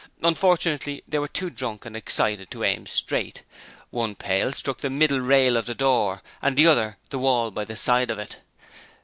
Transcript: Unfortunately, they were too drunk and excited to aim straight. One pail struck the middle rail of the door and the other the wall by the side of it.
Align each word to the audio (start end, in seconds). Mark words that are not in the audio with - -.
Unfortunately, 0.23 1.03
they 1.07 1.19
were 1.19 1.27
too 1.27 1.51
drunk 1.51 1.85
and 1.85 1.95
excited 1.95 2.49
to 2.49 2.63
aim 2.63 2.87
straight. 2.87 3.43
One 3.91 4.15
pail 4.15 4.51
struck 4.51 4.79
the 4.79 4.89
middle 4.89 5.19
rail 5.21 5.55
of 5.55 5.67
the 5.67 5.75
door 5.75 6.23
and 6.41 6.57
the 6.57 6.65
other 6.65 6.97
the 7.11 7.19
wall 7.19 7.51
by 7.51 7.65
the 7.65 7.75
side 7.75 8.09
of 8.09 8.17
it. 8.17 8.39